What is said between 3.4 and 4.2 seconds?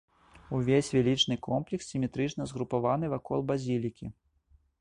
базілікі.